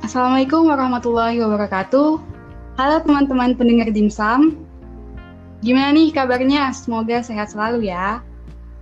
[0.00, 2.16] Assalamualaikum warahmatullahi wabarakatuh.
[2.80, 4.56] Halo teman-teman pendengar Dimsum.
[5.60, 6.72] Gimana nih kabarnya?
[6.72, 8.24] Semoga sehat selalu ya.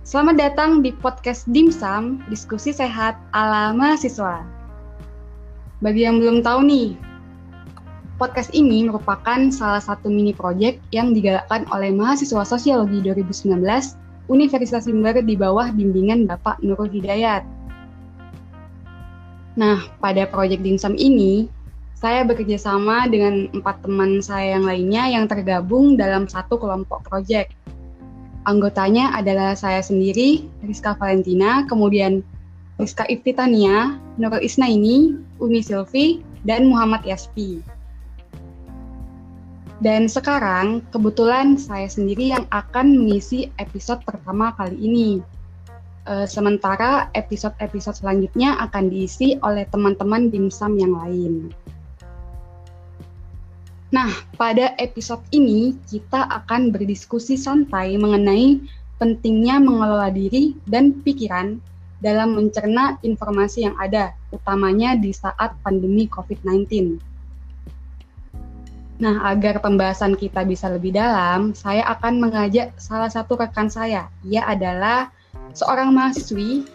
[0.07, 4.47] Selamat datang di podcast Dimsum, diskusi sehat ala mahasiswa.
[5.83, 6.95] Bagi yang belum tahu nih,
[8.15, 13.59] podcast ini merupakan salah satu mini project yang digalakkan oleh mahasiswa sosiologi 2019
[14.31, 17.58] Universitas Jember di bawah bimbingan Bapak Nurul Hidayat.
[19.59, 21.51] Nah, pada proyek Dimsum ini,
[21.99, 27.51] saya bekerja sama dengan empat teman saya yang lainnya yang tergabung dalam satu kelompok proyek.
[28.47, 32.23] Anggotanya adalah saya sendiri, Rizka Valentina, kemudian
[32.79, 37.59] Rizka Iftitania, Nurul Isnaini, Umi Silvi, dan Muhammad Yaspi.
[39.83, 45.19] Dan sekarang kebetulan saya sendiri yang akan mengisi episode pertama kali ini.
[46.09, 51.53] Uh, sementara episode-episode selanjutnya akan diisi oleh teman-teman dimsum yang lain.
[53.93, 58.57] Nah, pada episode ini kita akan berdiskusi santai mengenai
[58.97, 61.61] pentingnya mengelola diri dan pikiran
[62.01, 66.97] dalam mencerna informasi yang ada, utamanya di saat pandemi COVID-19.
[68.97, 74.09] Nah, agar pembahasan kita bisa lebih dalam, saya akan mengajak salah satu rekan saya.
[74.25, 75.13] Ia adalah
[75.53, 76.65] seorang mahasiswi,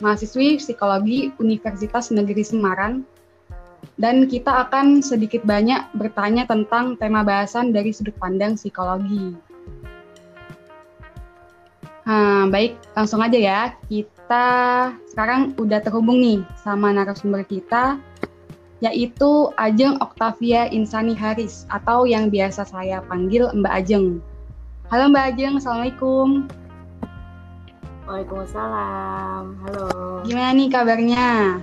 [0.00, 3.04] mahasiswi psikologi Universitas Negeri Semarang,
[4.00, 9.36] dan kita akan sedikit banyak bertanya tentang tema bahasan dari sudut pandang psikologi.
[12.02, 13.60] Nah, baik, langsung aja ya.
[13.86, 14.46] Kita
[15.06, 18.00] sekarang udah terhubung nih sama narasumber kita,
[18.82, 24.18] yaitu Ajeng Octavia Insani Haris, atau yang biasa saya panggil Mbak Ajeng.
[24.90, 26.50] Halo Mbak Ajeng, Assalamualaikum.
[28.12, 29.56] Waalaikumsalam.
[29.64, 29.88] Halo.
[30.28, 31.56] Gimana nih kabarnya?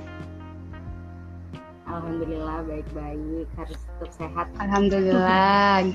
[1.86, 3.45] Alhamdulillah baik-baik.
[3.53, 4.47] Harus tetap sehat.
[4.58, 5.94] Alhamdulillah.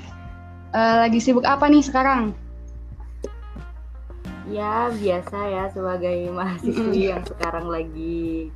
[0.71, 2.31] uh, lagi sibuk apa nih sekarang?
[4.47, 8.55] Ya biasa ya sebagai mahasiswi yang sekarang lagi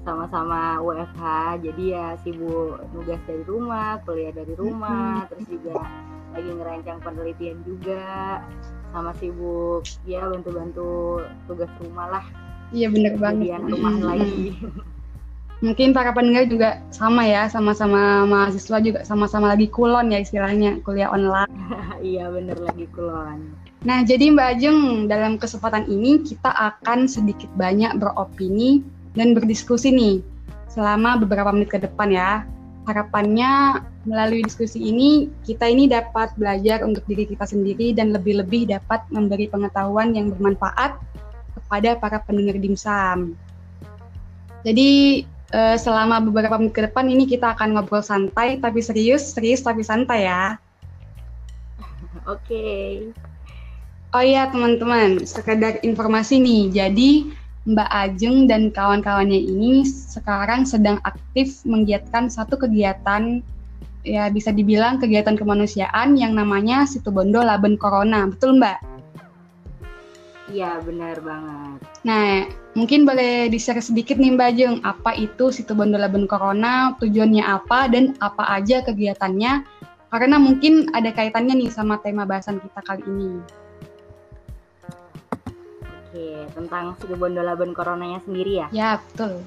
[0.00, 1.60] sama-sama WFH.
[1.60, 5.76] Jadi ya sibuk nugas dari rumah, kuliah dari rumah, terus juga
[6.32, 8.40] lagi ngerancang penelitian juga
[8.94, 12.24] sama sibuk ya bantu-bantu tugas rumah lah.
[12.70, 13.58] Iya bener banget.
[13.66, 14.06] rumah hmm.
[14.06, 14.54] lagi.
[15.62, 21.10] Mungkin para pendengar juga sama ya sama-sama mahasiswa juga sama-sama lagi kulon ya istilahnya kuliah
[21.10, 21.50] online.
[22.04, 23.56] Iya bener lagi kulon.
[23.82, 24.78] Nah jadi Mbak Ajeng
[25.08, 28.84] dalam kesempatan ini kita akan sedikit banyak beropini
[29.16, 30.20] dan berdiskusi nih
[30.68, 32.44] selama beberapa menit ke depan ya
[32.84, 39.00] harapannya melalui diskusi ini kita ini dapat belajar untuk diri kita sendiri dan lebih-lebih dapat
[39.08, 41.00] memberi pengetahuan yang bermanfaat
[41.56, 43.32] kepada para pendengar dimsum.
[44.64, 49.64] Jadi eh, selama beberapa menit ke depan ini kita akan ngobrol santai tapi serius, serius
[49.64, 50.60] tapi santai ya.
[52.24, 52.40] Oke.
[52.48, 52.88] Okay.
[54.14, 56.70] Oh iya teman-teman, sekedar informasi nih.
[56.70, 57.34] Jadi
[57.64, 63.40] Mbak Ajeng dan kawan-kawannya ini sekarang sedang aktif menggiatkan satu kegiatan
[64.04, 68.28] ya bisa dibilang kegiatan kemanusiaan yang namanya Situbondo Laben Corona.
[68.28, 68.78] Betul Mbak?
[70.52, 71.80] Iya benar banget.
[72.04, 72.44] Nah
[72.76, 78.12] mungkin boleh di-share sedikit nih Mbak Ajeng, apa itu Situbondo Laben Corona, tujuannya apa dan
[78.20, 79.64] apa aja kegiatannya?
[80.12, 83.63] Karena mungkin ada kaitannya nih sama tema bahasan kita kali ini.
[86.14, 88.70] Oke, tentang suku Bondo Laban Coronanya sendiri ya?
[88.70, 89.42] Ya, betul.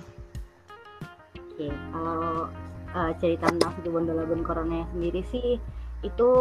[1.55, 2.51] Oke, kalau
[2.91, 5.63] uh, cerita tentang suku Bondo Laban Coronanya sendiri sih
[6.03, 6.31] itu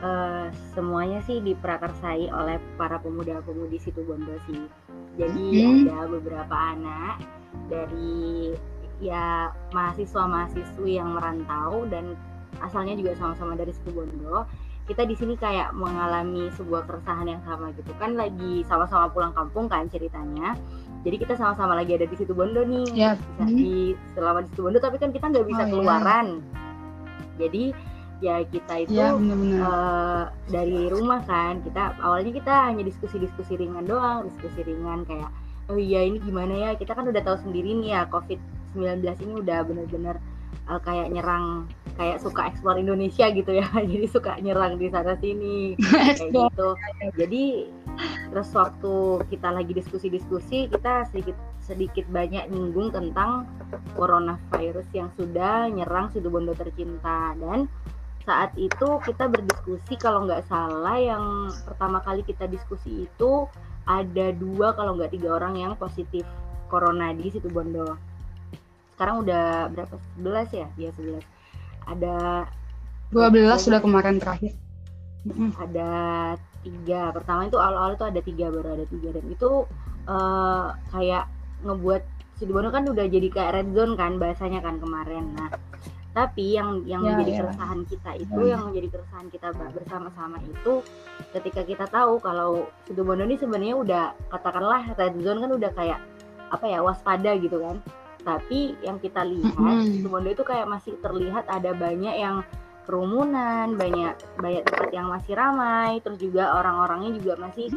[0.00, 4.64] uh, semuanya sih diprakarsai oleh para pemuda-pemudi situ Bondo sih.
[5.20, 5.92] Jadi hmm.
[5.92, 7.20] ada beberapa anak
[7.68, 8.56] dari
[9.04, 12.16] ya mahasiswa-mahasiswi yang merantau dan
[12.64, 14.48] asalnya juga sama-sama dari situ Bondo
[14.90, 19.70] kita di sini kayak mengalami sebuah keresahan yang sama gitu kan lagi sama-sama pulang kampung
[19.70, 20.58] kan ceritanya
[21.06, 23.14] jadi kita sama-sama lagi ada di situ Bondo nih ya.
[23.14, 25.72] bisa di selama di situ Bondo tapi kan kita nggak bisa oh, iya.
[25.72, 27.38] keluaran ya.
[27.46, 27.64] jadi
[28.22, 29.58] ya kita itu ya, bener -bener.
[29.66, 35.30] Uh, dari rumah kan kita awalnya kita hanya diskusi-diskusi ringan doang diskusi ringan kayak
[35.70, 38.38] oh iya ini gimana ya kita kan udah tahu sendiri nih ya covid
[38.78, 40.16] 19 ini udah bener-bener
[40.70, 43.66] uh, kayak nyerang kayak suka eksplor Indonesia gitu ya.
[43.92, 45.76] Jadi suka nyerang di sana sini.
[45.80, 46.68] Kayak gitu.
[47.16, 47.44] Jadi
[48.32, 48.94] terus waktu
[49.28, 53.44] kita lagi diskusi-diskusi kita sedikit sedikit banyak nyinggung tentang
[53.94, 57.36] coronavirus yang sudah nyerang Situbondo tercinta.
[57.36, 57.68] Dan
[58.22, 63.50] saat itu kita berdiskusi kalau nggak salah yang pertama kali kita diskusi itu
[63.82, 66.22] ada dua kalau nggak tiga orang yang positif
[66.70, 67.98] corona di Situbondo
[69.02, 69.98] sekarang udah berapa?
[70.14, 70.66] 11 ya?
[70.78, 71.41] Ya 11
[71.86, 72.46] ada
[73.12, 74.56] 12 sudah kemarin terakhir.
[75.54, 75.90] Ada
[76.64, 77.12] tiga.
[77.12, 79.08] Pertama itu awal-awal itu ada tiga baru ada tiga.
[79.14, 79.50] Dan itu
[80.08, 81.28] uh, kayak
[81.62, 82.02] ngebuat
[82.40, 85.30] Situbondo kan udah jadi kayak red zone kan bahasanya kan kemarin.
[85.36, 85.52] Nah
[86.12, 87.38] tapi yang yang ya, menjadi ya.
[87.40, 88.50] keresahan kita itu ya.
[88.52, 90.74] yang menjadi keresahan kita bersama-sama itu
[91.32, 95.98] ketika kita tahu kalau Situbondo ini sebenarnya udah katakanlah red zone kan udah kayak
[96.52, 97.80] apa ya waspada gitu kan
[98.22, 99.92] tapi yang kita lihat mm -hmm.
[99.98, 102.46] Situbondo itu kayak masih terlihat ada banyak yang
[102.82, 107.70] kerumunan, banyak banyak tempat yang masih ramai, terus juga orang-orangnya juga masih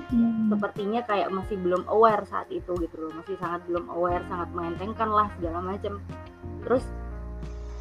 [0.50, 5.10] sepertinya kayak masih belum aware saat itu gitu loh, masih sangat belum aware, sangat mengentengkan
[5.14, 6.02] lah segala macam.
[6.66, 6.84] Terus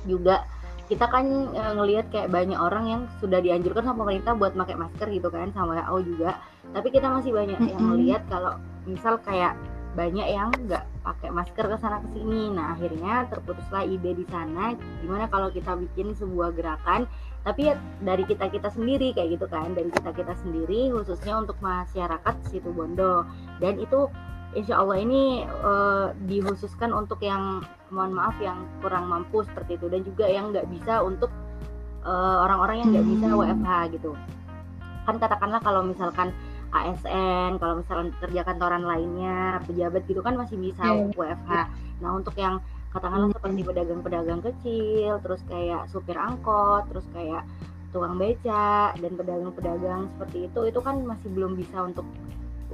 [0.04, 0.44] juga
[0.84, 1.24] kita kan
[1.56, 5.48] e, ngelihat kayak banyak orang yang sudah dianjurkan sama pemerintah buat pakai masker gitu kan,
[5.56, 6.30] sama WHO juga.
[6.76, 9.56] Tapi kita masih banyak yang melihat kalau misal kayak
[9.96, 12.48] banyak yang nggak pakai masker ke sana ke sini.
[12.48, 14.72] Nah, akhirnya terputuslah ide di sana
[15.04, 17.04] gimana kalau kita bikin sebuah gerakan
[17.44, 22.72] tapi ya dari kita-kita sendiri kayak gitu kan, dari kita-kita sendiri khususnya untuk masyarakat situ
[22.72, 23.28] Bondo.
[23.60, 24.08] Dan itu
[24.56, 27.60] insya Allah ini uh, dihususkan untuk yang
[27.92, 31.30] mohon maaf yang kurang mampu seperti itu dan juga yang nggak bisa untuk
[32.02, 33.26] eh, orang-orang uh, yang nggak bisa.
[33.38, 34.10] WFH gitu.
[35.04, 36.32] Kan katakanlah kalau misalkan
[36.74, 41.14] ASN, kalau misalnya kerja kantoran lainnya, pejabat gitu kan masih bisa yeah.
[41.14, 41.52] WFH.
[42.02, 42.58] Nah, untuk yang
[42.90, 47.46] katakanlah seperti pedagang-pedagang kecil, terus kayak supir angkot, terus kayak
[47.94, 52.02] tukang beca dan pedagang-pedagang seperti itu itu kan masih belum bisa untuk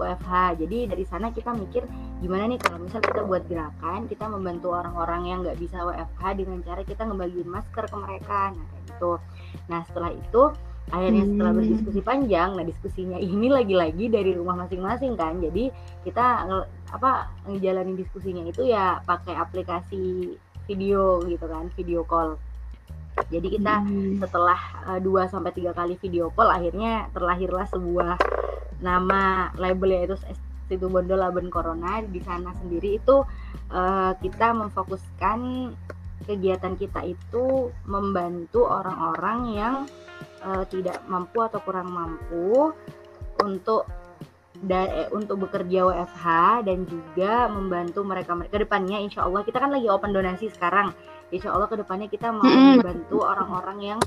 [0.00, 0.56] WFH.
[0.56, 1.85] Jadi dari sana kita mikir
[2.25, 6.64] gimana nih kalau misal kita buat gerakan, kita membantu orang-orang yang nggak bisa WFH dengan
[6.64, 9.12] cara kita ngebagiin masker ke mereka, nah kayak gitu.
[9.69, 10.43] Nah setelah itu
[10.90, 11.58] akhirnya setelah hmm.
[11.62, 15.70] berdiskusi panjang nah diskusinya ini lagi-lagi dari rumah masing-masing kan jadi
[16.02, 16.26] kita
[16.90, 20.34] apa ngejalanin diskusinya itu ya pakai aplikasi
[20.66, 22.38] video gitu kan video call
[23.31, 24.19] jadi kita hmm.
[24.22, 28.19] setelah uh, dua sampai tiga kali video call akhirnya terlahirlah sebuah
[28.81, 30.16] nama label yaitu
[30.70, 33.26] Situ Bondo Laban Corona di sana sendiri itu
[33.75, 35.38] uh, kita memfokuskan
[36.31, 39.75] kegiatan kita itu membantu orang-orang yang
[40.44, 42.72] uh, tidak mampu atau kurang mampu
[43.40, 43.88] untuk
[44.60, 46.26] da, eh, untuk bekerja WFH
[46.69, 50.92] dan juga membantu mereka mereka depannya insya Allah kita kan lagi open donasi sekarang.
[51.31, 54.00] Insya Allah ke depannya kita mau membantu orang-orang yang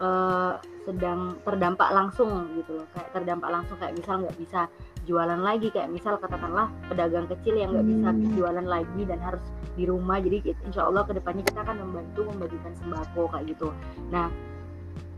[0.00, 0.56] uh,
[0.88, 2.86] sedang terdampak langsung gitu loh.
[2.96, 4.60] Kayak terdampak langsung kayak misal nggak bisa
[5.02, 8.32] jualan lagi kayak misal katakanlah pedagang kecil yang nggak bisa hmm.
[8.38, 9.44] jualan lagi dan harus
[9.76, 10.18] di rumah.
[10.18, 13.68] Jadi insya Allah ke depannya kita akan membantu membagikan sembako kayak gitu.
[14.08, 14.32] Nah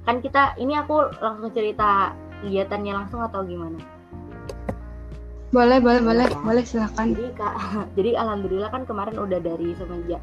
[0.04, 2.12] kan kita ini aku langsung cerita
[2.44, 3.80] kegiatannya langsung atau gimana?
[5.48, 7.54] Boleh boleh boleh boleh silahkan jadi kak
[7.96, 10.20] jadi alhamdulillah kan kemarin udah dari semenjak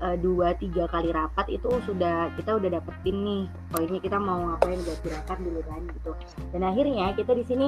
[0.00, 3.44] uh, dua tiga kali rapat itu sudah kita udah dapetin nih.
[3.70, 6.12] Poinnya kita mau ngapain buat gerakan dulu kan gitu.
[6.50, 7.66] Dan akhirnya kita di sini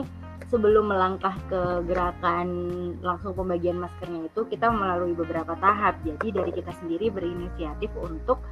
[0.48, 2.48] sebelum melangkah ke gerakan
[3.00, 6.00] langsung pembagian maskernya itu kita melalui beberapa tahap.
[6.02, 8.42] Jadi dari kita sendiri berinisiatif untuk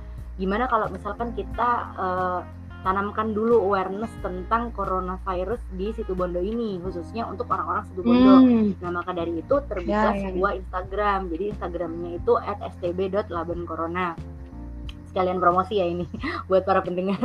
[0.41, 2.41] gimana kalau misalkan kita uh,
[2.81, 8.35] tanamkan dulu awareness tentang coronavirus di situ Bondo ini khususnya untuk orang-orang situ Bondo.
[8.41, 8.73] Hmm.
[8.81, 11.21] Nah maka dari itu terbitlah ya, ya, sebuah Instagram.
[11.29, 14.09] Jadi Instagramnya itu @stb.labancorona.
[15.13, 16.07] Sekalian promosi ya ini
[16.49, 17.21] buat para pendengar.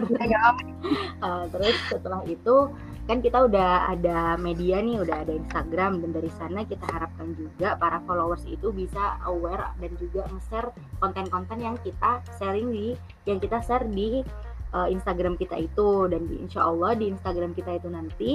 [1.24, 2.74] uh, terus setelah itu
[3.06, 7.78] kan kita udah ada media nih, udah ada Instagram dan dari sana kita harapkan juga
[7.78, 12.98] para followers itu bisa aware dan juga nge-share konten-konten yang kita sharing di
[13.30, 14.26] yang kita share di
[14.74, 18.30] uh, Instagram kita itu dan di, insya Allah di Instagram kita itu nanti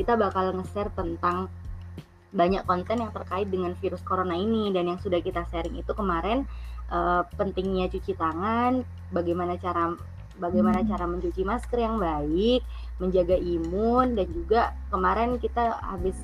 [0.00, 1.52] kita bakal nge-share tentang
[2.30, 6.46] banyak konten yang terkait dengan virus corona ini dan yang sudah kita sharing itu kemarin
[6.90, 9.98] uh, pentingnya cuci tangan, bagaimana cara
[10.40, 10.88] bagaimana hmm.
[10.88, 12.64] cara mencuci masker yang baik,
[13.02, 16.16] menjaga imun dan juga kemarin kita habis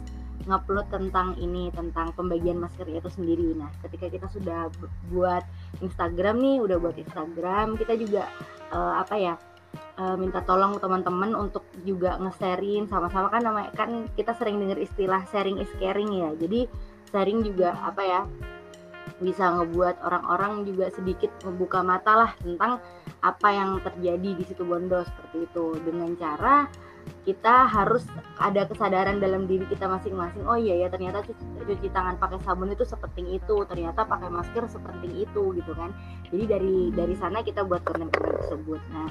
[0.47, 3.53] ngupload tentang ini tentang pembagian masker itu sendiri.
[3.59, 4.71] Nah, ketika kita sudah
[5.11, 5.43] buat
[5.83, 8.31] Instagram nih, udah buat Instagram, kita juga
[8.71, 9.35] uh, apa ya?
[9.97, 15.25] Uh, minta tolong teman-teman untuk juga nge-sharing sama-sama kan namanya kan kita sering dengar istilah
[15.29, 16.31] sharing is caring ya.
[16.39, 16.71] Jadi
[17.13, 18.23] sharing juga apa ya?
[19.17, 22.83] bisa ngebuat orang-orang juga sedikit membuka mata lah tentang
[23.25, 26.69] apa yang terjadi di situ Bondo seperti itu dengan cara
[27.27, 28.07] kita harus
[28.39, 30.47] ada kesadaran dalam diri kita masing-masing.
[30.47, 34.71] Oh iya ya ternyata cuci, cuci tangan pakai sabun itu sepenting itu ternyata pakai masker
[34.71, 35.91] sepenting itu gitu kan.
[36.31, 38.81] Jadi dari dari sana kita buat konten-konten tersebut.
[38.95, 39.11] Nah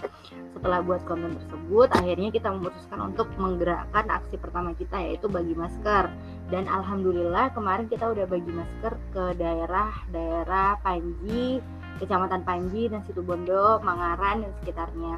[0.56, 6.08] setelah buat konten tersebut akhirnya kita memutuskan untuk menggerakkan aksi pertama kita yaitu bagi masker.
[6.48, 11.60] Dan alhamdulillah kemarin kita udah bagi masker ke daerah daerah Panji
[11.96, 15.16] Kecamatan Panji dan Situbondo, Mangaran dan sekitarnya.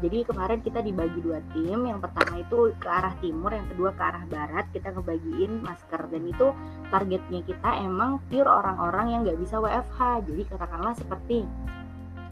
[0.00, 4.02] Jadi kemarin kita dibagi dua tim, yang pertama itu ke arah timur, yang kedua ke
[4.02, 4.64] arah barat.
[4.72, 6.56] Kita ngebagiin masker dan itu
[6.88, 10.24] targetnya kita emang pure orang-orang yang nggak bisa WFH.
[10.24, 11.44] Jadi katakanlah seperti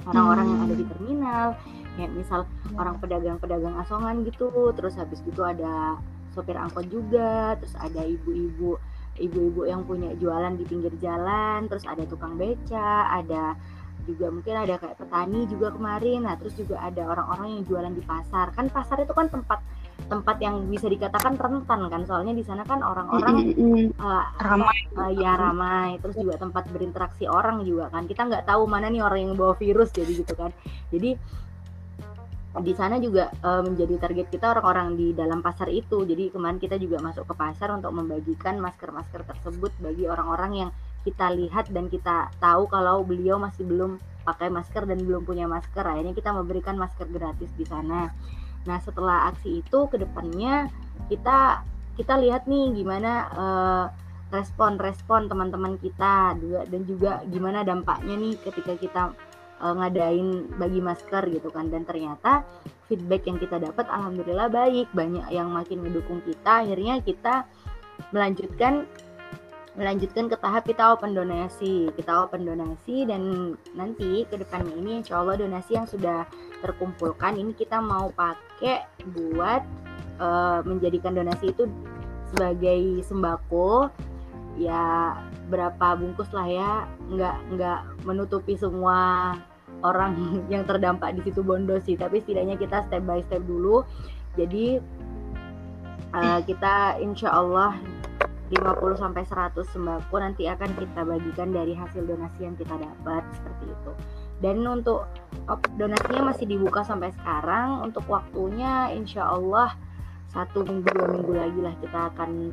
[0.08, 0.92] orang-orang yang ada di hmm.
[0.96, 1.46] terminal,
[2.00, 2.80] kayak misal hmm.
[2.80, 6.00] orang pedagang-pedagang asongan gitu, terus habis gitu ada
[6.32, 8.80] sopir angkot juga, terus ada ibu-ibu
[9.18, 13.58] ibu-ibu yang punya jualan di pinggir jalan, terus ada tukang beca, ada
[14.08, 16.24] juga mungkin ada kayak petani juga kemarin.
[16.24, 18.56] Nah terus juga ada orang-orang yang jualan di pasar.
[18.56, 19.60] Kan pasar itu kan tempat
[20.08, 22.02] tempat yang bisa dikatakan rentan kan.
[22.08, 23.52] Soalnya di sana kan orang-orang
[24.00, 24.78] uh, ramai.
[24.96, 26.00] uh, ya ramai.
[26.00, 28.08] Terus juga tempat berinteraksi orang juga kan.
[28.08, 30.50] Kita nggak tahu mana nih orang yang bawa virus jadi gitu kan.
[30.88, 31.12] Jadi
[32.58, 36.02] di sana juga uh, menjadi target kita orang-orang di dalam pasar itu.
[36.08, 40.70] Jadi kemarin kita juga masuk ke pasar untuk membagikan masker-masker tersebut bagi orang-orang yang
[41.08, 43.96] kita lihat dan kita tahu kalau beliau masih belum
[44.28, 48.12] pakai masker dan belum punya masker akhirnya kita memberikan masker gratis di sana.
[48.68, 50.68] Nah setelah aksi itu ke depannya
[51.08, 51.64] kita
[51.96, 53.84] kita lihat nih gimana uh,
[54.28, 59.02] respon-respon teman-teman kita juga dan juga gimana dampaknya nih ketika kita
[59.64, 61.72] uh, ngadain bagi masker gitu kan.
[61.72, 62.44] Dan ternyata
[62.86, 64.92] feedback yang kita dapat alhamdulillah baik.
[64.92, 66.68] Banyak yang makin mendukung kita.
[66.68, 67.48] Akhirnya kita
[68.12, 68.84] melanjutkan
[69.78, 71.86] melanjutkan ke tahap kita open donasi.
[71.94, 76.26] Kita open donasi dan nanti ke depannya ini insya Allah donasi yang sudah
[76.58, 79.62] terkumpulkan ini kita mau pakai buat
[80.18, 81.70] uh, menjadikan donasi itu
[82.34, 83.94] sebagai sembako.
[84.58, 85.14] Ya
[85.46, 86.72] berapa bungkus lah ya.
[87.06, 89.38] Nggak nggak menutupi semua
[89.86, 90.18] orang
[90.52, 91.94] yang terdampak di situ Bondo sih.
[91.94, 93.86] Tapi setidaknya kita step by step dulu.
[94.34, 94.82] Jadi
[96.18, 97.78] uh, kita insya Allah
[98.48, 103.64] 50 sampai 100 sembako nanti akan kita bagikan dari hasil donasi yang kita dapat seperti
[103.68, 103.92] itu.
[104.40, 105.04] Dan untuk
[105.76, 107.84] donasinya masih dibuka sampai sekarang.
[107.84, 109.76] Untuk waktunya insya Allah
[110.32, 112.52] satu minggu dua minggu lagi lah kita akan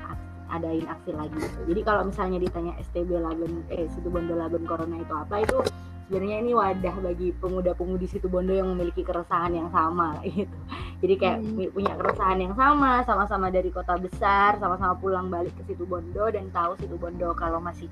[0.51, 1.39] adain aksi lagi.
[1.65, 4.35] Jadi kalau misalnya ditanya STB Laben eh situ Bondo
[4.67, 5.57] Corona itu apa itu
[6.05, 10.57] sebenarnya ini wadah bagi pemuda-pemudi situ Bondo yang memiliki keresahan yang sama gitu.
[11.01, 11.73] Jadi kayak hmm.
[11.73, 16.53] punya keresahan yang sama sama-sama dari kota besar sama-sama pulang balik ke situ Bondo dan
[16.53, 17.89] tahu situ Bondo kalau masih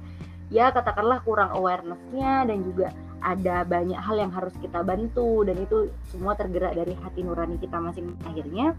[0.54, 2.94] ya katakanlah kurang awarenessnya dan juga
[3.24, 7.80] ada banyak hal yang harus kita bantu dan itu semua tergerak dari hati nurani kita
[7.82, 8.78] masing akhirnya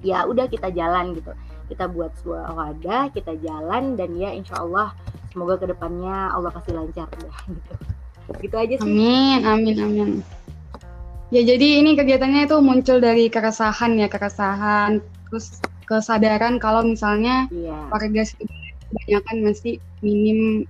[0.00, 1.36] ya udah kita jalan gitu.
[1.68, 4.96] Kita buat sebuah wadah kita jalan dan ya insya Allah
[5.28, 7.99] semoga ke depannya Allah kasih lancar ya gitu
[8.38, 8.86] gitu aja sih.
[8.86, 10.10] Amin amin amin.
[11.30, 17.86] Ya jadi ini kegiatannya itu muncul dari keresahan ya keresahan terus kesadaran kalau misalnya yeah.
[17.90, 18.22] warga
[18.90, 20.66] kebanyakan masih minim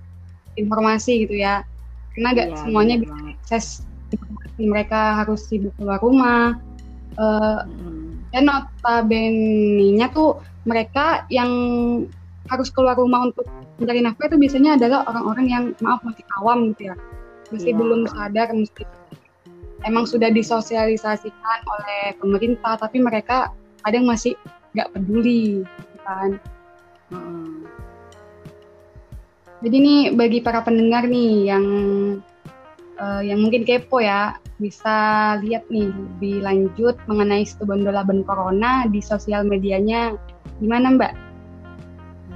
[0.57, 1.65] informasi gitu ya.
[2.17, 3.65] Karena gak yeah, semuanya bisa akses
[4.13, 6.57] informasi mereka harus sibuk keluar rumah.
[7.19, 8.23] Uh, mm.
[8.31, 11.51] dan notabene-nya tuh mereka yang
[12.47, 13.43] harus keluar rumah untuk
[13.75, 16.95] mencari nafkah itu biasanya adalah orang-orang yang maaf masih awam gitu ya
[17.51, 17.79] masih yeah.
[17.79, 18.83] belum sadar mesti
[19.85, 23.51] emang sudah disosialisasikan oleh pemerintah tapi mereka
[23.83, 24.33] kadang masih
[24.73, 25.67] nggak peduli
[26.07, 26.39] kan
[27.11, 27.67] hmm.
[29.61, 31.65] jadi nih bagi para pendengar nih yang
[33.01, 34.93] uh, yang mungkin kepo ya bisa
[35.41, 40.13] lihat nih lebih lanjut mengenai Situbondo Laban Corona di sosial medianya
[40.61, 41.17] gimana Mbak?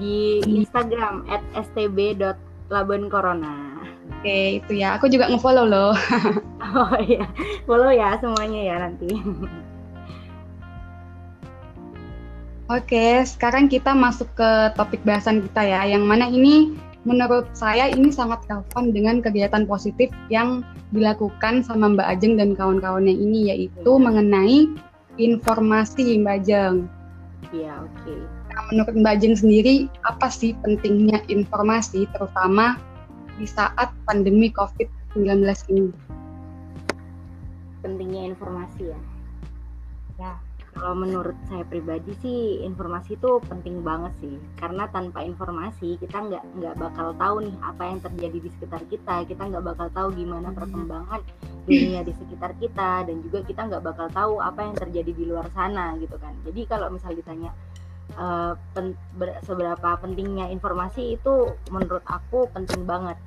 [0.02, 3.85] Di Instagram @stb.labancorona.
[4.26, 4.98] Oke, itu ya.
[4.98, 5.94] Aku juga ngefollow loh.
[6.74, 7.30] oh iya,
[7.70, 9.06] follow ya semuanya ya nanti.
[12.66, 16.74] Oke, sekarang kita masuk ke topik bahasan kita ya, yang mana ini
[17.06, 23.14] menurut saya ini sangat relevan dengan kegiatan positif yang dilakukan sama Mbak Ajeng dan kawan-kawannya
[23.14, 24.02] ini, yaitu ya.
[24.02, 24.74] mengenai
[25.22, 26.90] informasi Mbak Ajeng.
[27.54, 27.94] Iya, oke.
[28.02, 28.20] Okay.
[28.26, 32.82] Nah, menurut Mbak Ajeng sendiri, apa sih pentingnya informasi, terutama
[33.36, 35.92] di saat pandemi COVID-19 ini?
[37.84, 39.00] Pentingnya informasi ya.
[40.16, 40.34] Ya,
[40.76, 44.36] kalau menurut saya pribadi sih informasi itu penting banget sih.
[44.60, 49.16] Karena tanpa informasi kita nggak nggak bakal tahu nih apa yang terjadi di sekitar kita.
[49.24, 51.24] Kita nggak bakal tahu gimana perkembangan
[51.64, 55.48] dunia di sekitar kita dan juga kita nggak bakal tahu apa yang terjadi di luar
[55.56, 56.36] sana gitu kan.
[56.44, 57.56] Jadi kalau misal ditanya
[58.14, 63.18] uh, pen, ber, seberapa pentingnya informasi itu menurut aku penting banget.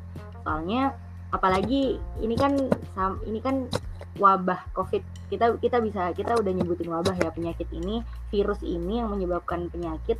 [0.46, 0.94] Soalnya
[1.34, 2.56] apalagi ini kan
[3.26, 3.66] ini kan
[4.16, 5.02] wabah covid.
[5.28, 8.00] Kita kita bisa kita udah nyebutin wabah ya penyakit ini
[8.32, 10.16] virus ini yang menyebabkan penyakit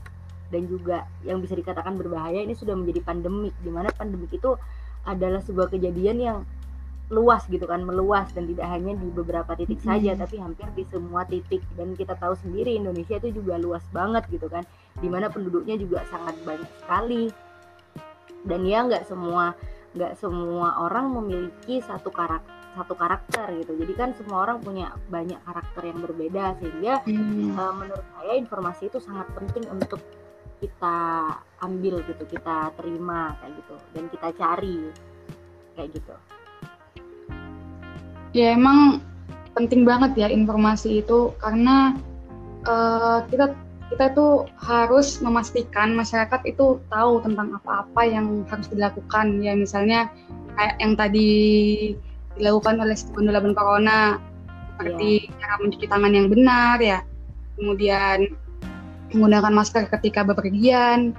[0.49, 4.57] dan juga yang bisa dikatakan berbahaya ini sudah menjadi pandemik di mana pandemik itu
[5.05, 6.39] adalah sebuah kejadian yang
[7.09, 9.89] luas gitu kan meluas dan tidak hanya di beberapa titik hmm.
[9.89, 14.29] saja tapi hampir di semua titik dan kita tahu sendiri Indonesia itu juga luas banget
[14.29, 14.61] gitu kan
[15.01, 17.33] di mana penduduknya juga sangat banyak sekali
[18.45, 19.57] dan ya nggak semua
[19.97, 25.41] nggak semua orang memiliki satu karakter satu karakter gitu jadi kan semua orang punya banyak
[25.43, 27.57] karakter yang berbeda sehingga hmm.
[27.57, 29.99] uh, menurut saya informasi itu sangat penting untuk
[30.61, 30.99] kita
[31.65, 34.79] ambil gitu kita terima kayak gitu dan kita cari
[35.75, 36.15] kayak gitu
[38.37, 39.01] ya emang
[39.57, 41.99] penting banget ya informasi itu karena
[42.69, 43.57] uh, kita
[43.89, 49.41] kita itu harus memastikan masyarakat itu tahu tentang apa-apa yang harus dilakukan.
[49.41, 50.13] Ya misalnya
[50.55, 51.31] kayak yang tadi
[52.37, 52.95] dilakukan oleh
[53.33, 54.21] laban corona
[54.77, 55.35] seperti yeah.
[55.41, 57.01] cara mencuci tangan yang benar ya.
[57.57, 58.29] Kemudian
[59.17, 61.17] menggunakan masker ketika bepergian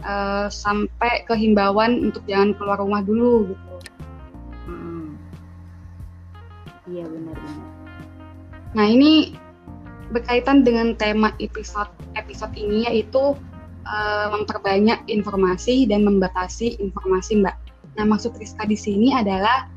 [0.00, 3.71] uh, sampai ke himbauan untuk jangan keluar rumah dulu gitu
[6.92, 7.68] Iya benar-benar.
[8.76, 9.32] Nah ini
[10.12, 11.88] berkaitan dengan tema episode
[12.20, 13.32] episode ini yaitu
[13.88, 17.56] uh, memperbanyak informasi dan membatasi informasi Mbak.
[17.96, 19.72] Nah maksud Rizka di sini adalah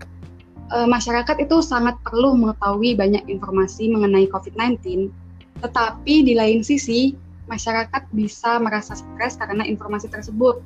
[0.76, 5.08] uh, masyarakat itu sangat perlu mengetahui banyak informasi mengenai COVID-19,
[5.64, 7.16] tetapi di lain sisi
[7.48, 10.60] masyarakat bisa merasa stres karena informasi tersebut.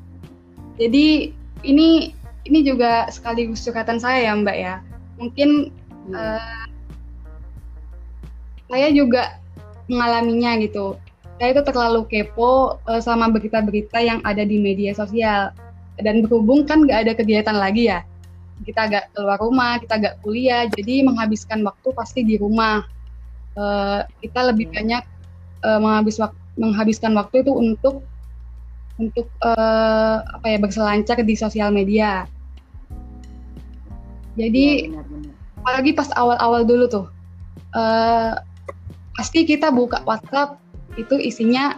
[0.81, 2.15] Jadi ini
[2.47, 4.75] ini juga sekaligus curhatan saya ya Mbak ya.
[5.19, 5.75] Mungkin
[6.13, 6.65] uh,
[8.69, 9.37] saya juga
[9.89, 10.95] mengalaminya gitu.
[11.39, 15.55] Saya itu terlalu kepo uh, sama berita-berita yang ada di media sosial.
[15.99, 17.99] Dan berhubung kan nggak ada kegiatan lagi ya
[18.63, 22.83] kita agak keluar rumah kita agak kuliah jadi menghabiskan waktu pasti di rumah.
[23.57, 25.03] Uh, kita lebih banyak
[25.67, 28.05] uh, menghabis wak menghabiskan waktu itu untuk
[28.99, 32.27] untuk uh, apa ya berselancar di sosial media.
[34.39, 35.28] Jadi ya, benar, benar
[35.59, 37.05] apalagi pas awal-awal dulu tuh.
[37.75, 38.33] Uh,
[39.19, 40.57] pasti kita buka WhatsApp
[40.95, 41.77] itu isinya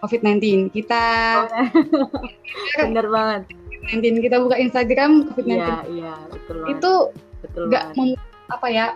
[0.00, 0.70] COVID-19.
[0.70, 1.02] Kita
[1.50, 3.42] oh, bener banget.
[3.88, 5.58] COVID-19 kita buka Instagram COVID-19.
[5.58, 6.72] Iya iya betul banget.
[6.78, 6.92] itu
[7.54, 7.84] nggak
[8.48, 8.86] apa ya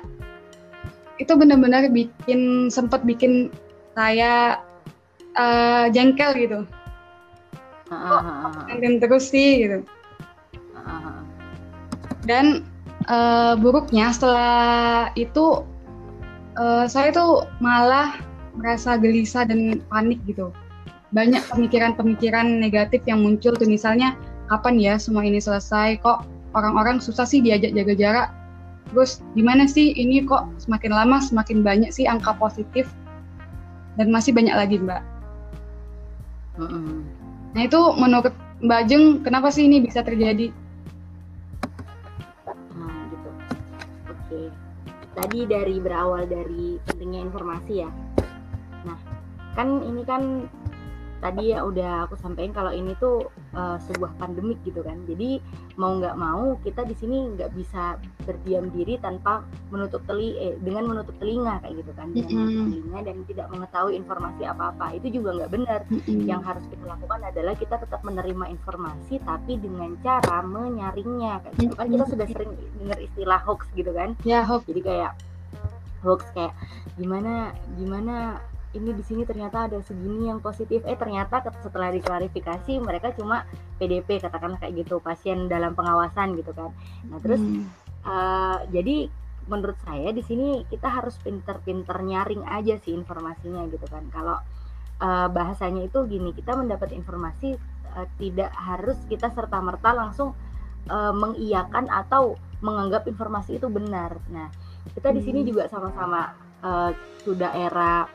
[1.21, 3.53] itu benar-benar bikin sempat bikin
[3.95, 4.59] saya
[5.37, 6.61] uh, jengkel gitu.
[7.93, 9.79] Uh, uh, terus sih gitu.
[12.23, 12.72] Dan
[13.09, 15.65] uh, buruknya setelah itu
[16.59, 18.19] uh, saya tuh malah
[18.59, 20.53] merasa gelisah dan panik gitu.
[21.13, 24.17] Banyak pemikiran-pemikiran negatif yang muncul tuh misalnya
[24.49, 28.29] kapan ya semua ini selesai kok orang-orang susah sih diajak jaga jarak.
[28.93, 32.89] Terus gimana sih ini kok semakin lama semakin banyak sih angka positif
[33.97, 35.01] dan masih banyak lagi mbak.
[36.61, 36.99] Mm -hmm.
[37.53, 40.55] Nah itu menurut Mbak Jeng kenapa sih ini bisa terjadi?
[45.13, 47.91] Tadi dari berawal dari pentingnya informasi ya.
[48.89, 48.99] Nah,
[49.53, 50.49] kan ini kan
[51.23, 54.99] tadi ya udah aku sampaikan kalau ini tuh uh, sebuah pandemik gitu kan.
[55.09, 55.41] Jadi
[55.81, 60.89] mau nggak mau kita di sini nggak bisa berdiam diri tanpa menutup teli eh, dengan
[60.89, 62.41] menutup telinga kayak gitu kan, dengan mm -hmm.
[62.45, 65.81] menutup telinga dan tidak mengetahui informasi apa-apa itu juga nggak benar.
[65.89, 66.21] Mm -hmm.
[66.29, 71.75] Yang harus kita lakukan adalah kita tetap menerima informasi tapi dengan cara menyaringnya kayak gitu
[71.77, 74.17] kan kita sudah sering dengar istilah hoax gitu kan.
[74.27, 74.65] Ya hoax.
[74.69, 75.13] Jadi kayak
[76.03, 76.55] hoax kayak
[76.99, 83.13] gimana gimana ini di sini ternyata ada segini yang positif eh ternyata setelah diklarifikasi mereka
[83.13, 83.45] cuma
[83.77, 86.73] PDP katakanlah kayak gitu pasien dalam pengawasan gitu kan
[87.09, 87.69] nah terus hmm.
[88.05, 89.13] uh, jadi
[89.51, 94.39] menurut saya di sini kita harus pinter-pinter nyaring aja sih informasinya gitu kan kalau
[95.03, 97.59] uh, bahasanya itu gini kita mendapat informasi
[97.93, 100.33] uh, tidak harus kita serta merta langsung
[100.89, 104.49] uh, mengiyakan atau menganggap informasi itu benar nah
[104.95, 105.49] kita di sini hmm.
[105.53, 106.33] juga sama-sama
[106.63, 106.91] uh,
[107.27, 108.07] sudah era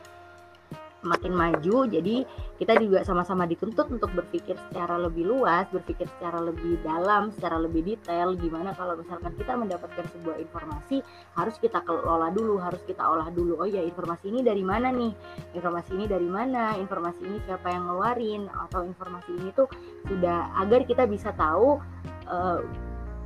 [1.07, 2.27] makin maju jadi
[2.59, 7.81] kita juga sama-sama dituntut untuk berpikir secara lebih luas berpikir secara lebih dalam secara lebih
[7.95, 10.99] detail gimana kalau misalkan kita mendapatkan sebuah informasi
[11.33, 13.61] harus kita kelola dulu harus kita olah dulu.
[13.61, 15.13] Oh ya informasi ini dari mana nih?
[15.55, 16.75] Informasi ini dari mana?
[16.75, 18.49] Informasi ini siapa yang ngeluarin?
[18.67, 19.69] Atau informasi ini tuh
[20.09, 21.79] sudah agar kita bisa tahu
[22.27, 22.59] uh,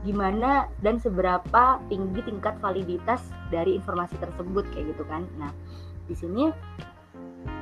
[0.02, 3.22] gimana dan seberapa tinggi tingkat validitas
[3.54, 5.26] dari informasi tersebut kayak gitu kan.
[5.38, 5.52] Nah
[6.06, 6.50] di sini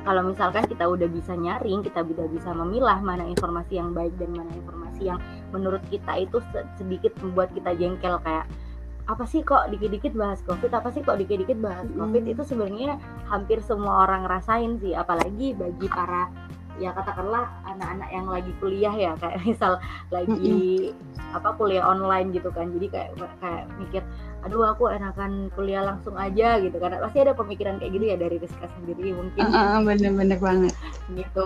[0.08, 4.32] kalau misalkan kita udah bisa nyaring, kita udah bisa memilah mana informasi yang baik dan
[4.32, 5.20] mana informasi yang
[5.52, 6.40] menurut kita itu
[6.80, 8.48] sedikit membuat kita jengkel kayak
[9.10, 12.34] apa sih kok dikit-dikit bahas covid apa sih kok dikit-dikit bahas covid hmm.
[12.38, 16.30] itu sebenarnya hampir semua orang rasain sih apalagi bagi para
[16.80, 19.78] ya katakanlah anak-anak yang lagi kuliah ya kayak misal
[20.10, 21.36] lagi mm-hmm.
[21.36, 22.72] apa kuliah online gitu kan.
[22.72, 23.10] Jadi kayak
[23.44, 24.02] kayak mikir
[24.40, 28.40] aduh aku enakan kuliah langsung aja gitu karena pasti ada pemikiran kayak gitu ya dari
[28.40, 29.44] Rizka sendiri mungkin.
[29.44, 30.74] Uh, uh, bener-bener banget.
[31.12, 31.44] Gitu.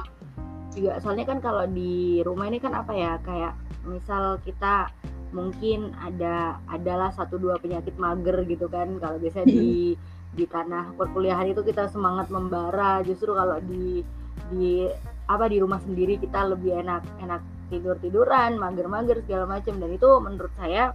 [0.77, 4.93] Juga soalnya kan kalau di rumah ini kan apa ya kayak misal kita
[5.33, 9.01] mungkin ada adalah satu dua penyakit mager gitu kan.
[9.01, 9.97] Kalau biasa di
[10.33, 13.01] di tanah perkuliahan itu kita semangat membara.
[13.01, 14.05] Justru kalau di
[14.53, 14.85] di
[15.29, 19.89] apa di rumah sendiri kita lebih enak enak tidur tiduran mager mager segala macam dan
[19.91, 20.93] itu menurut saya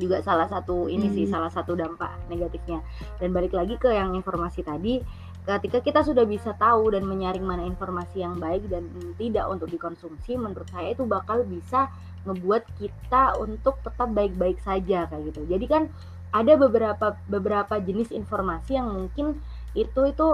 [0.00, 1.14] juga salah satu ini hmm.
[1.14, 2.80] sih salah satu dampak negatifnya.
[3.20, 5.04] Dan balik lagi ke yang informasi tadi
[5.44, 10.36] ketika kita sudah bisa tahu dan menyaring mana informasi yang baik dan tidak untuk dikonsumsi
[10.36, 11.88] menurut saya itu bakal bisa
[12.28, 15.44] ngebuat kita untuk tetap baik-baik saja kayak gitu.
[15.48, 15.82] Jadi kan
[16.30, 19.40] ada beberapa beberapa jenis informasi yang mungkin
[19.74, 20.28] itu itu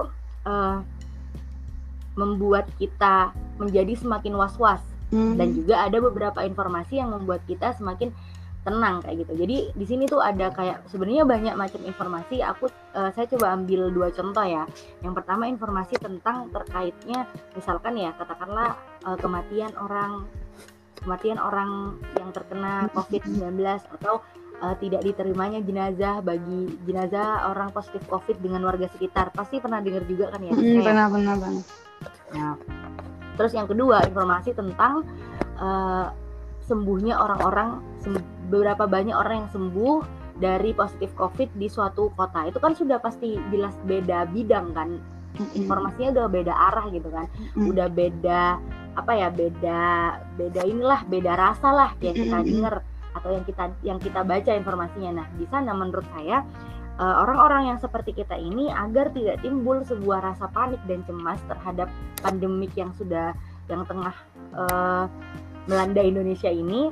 [0.45, 0.83] uh,
[2.17, 4.81] membuat kita menjadi semakin was-was
[5.13, 5.37] hmm.
[5.37, 8.11] dan juga ada beberapa informasi yang membuat kita semakin
[8.67, 9.33] tenang kayak gitu.
[9.47, 12.43] Jadi di sini tuh ada kayak sebenarnya banyak macam informasi.
[12.43, 14.67] Aku uh, saya coba ambil dua contoh ya.
[14.99, 17.23] Yang pertama informasi tentang terkaitnya
[17.55, 18.75] misalkan ya katakanlah
[19.07, 20.27] uh, kematian orang
[20.99, 23.55] kematian orang yang terkena COVID-19
[24.01, 24.19] atau
[24.59, 29.31] uh, tidak diterimanya jenazah bagi jenazah orang positif COVID dengan warga sekitar.
[29.31, 30.51] Pasti pernah dengar juga kan ya?
[30.51, 31.86] Hmm, pernah, pernah banget.
[32.35, 32.55] Nah,
[33.39, 35.05] terus yang kedua informasi tentang
[35.59, 36.11] uh,
[36.67, 37.79] sembuhnya orang-orang
[38.51, 39.95] beberapa banyak orang yang sembuh
[40.37, 42.45] dari positif COVID di suatu kota.
[42.47, 44.99] Itu kan sudah pasti jelas beda bidang kan.
[45.53, 47.27] Informasinya udah beda arah gitu kan.
[47.55, 48.59] Udah beda
[48.97, 49.85] apa ya beda
[50.41, 52.81] beda inilah beda rasa lah yang kita dengar
[53.13, 55.21] atau yang kita yang kita baca informasinya.
[55.21, 56.41] Nah di sana menurut saya
[56.97, 61.89] orang-orang yang seperti kita ini agar tidak timbul sebuah rasa panik dan cemas terhadap
[62.25, 63.37] pandemik yang sudah
[63.69, 64.15] yang tengah
[64.57, 65.05] uh,
[65.69, 66.89] melanda Indonesia ini.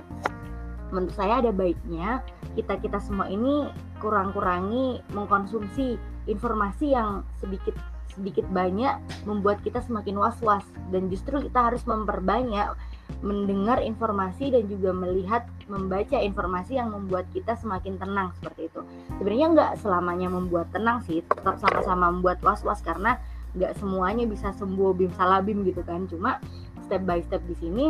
[0.93, 2.21] Menurut saya ada baiknya
[2.53, 3.65] kita kita semua ini
[3.97, 5.97] kurang-kurangi mengkonsumsi
[6.29, 7.73] informasi yang sedikit
[8.15, 8.95] sedikit banyak
[9.27, 10.63] membuat kita semakin was-was.
[10.93, 12.77] Dan justru kita harus memperbanyak
[13.23, 18.82] mendengar informasi dan juga melihat membaca informasi yang membuat kita semakin tenang seperti itu.
[19.17, 23.17] Sebenarnya nggak selamanya membuat tenang sih, tetap sama-sama membuat was-was karena
[23.56, 26.06] nggak semuanya bisa sembuh bim salabim gitu kan.
[26.12, 26.38] Cuma
[26.86, 27.86] step by step di sini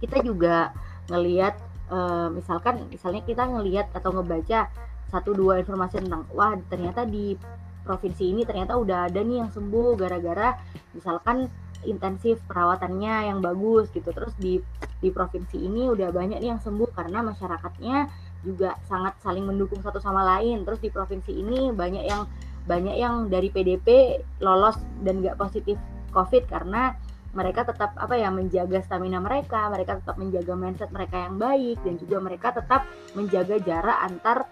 [0.00, 0.72] kita juga
[1.08, 1.54] ngelihat
[1.92, 4.68] uh, misalkan misalnya kita ngelihat atau ngebaca
[5.12, 7.36] satu dua informasi tentang wah ternyata di
[7.84, 10.56] provinsi ini ternyata udah ada nih yang sembuh gara-gara
[10.96, 11.46] misalkan
[11.86, 14.60] intensif perawatannya yang bagus gitu terus di
[15.00, 17.96] di provinsi ini udah banyak nih yang sembuh karena masyarakatnya
[18.44, 22.28] juga sangat saling mendukung satu sama lain terus di provinsi ini banyak yang
[22.64, 25.76] banyak yang dari PDP lolos dan gak positif
[26.12, 26.96] COVID karena
[27.34, 31.94] mereka tetap apa ya menjaga stamina mereka, mereka tetap menjaga mindset mereka yang baik dan
[31.98, 32.86] juga mereka tetap
[33.18, 34.46] menjaga jarak antar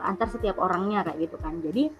[0.00, 1.60] antar setiap orangnya kayak gitu kan.
[1.60, 1.92] Jadi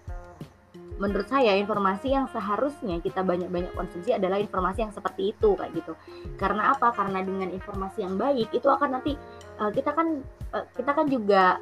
[1.01, 5.93] menurut saya informasi yang seharusnya kita banyak-banyak konsumsi adalah informasi yang seperti itu kayak gitu.
[6.37, 6.93] Karena apa?
[6.93, 9.17] Karena dengan informasi yang baik itu akan nanti
[9.57, 10.21] uh, kita kan
[10.53, 11.57] uh, kita kan juga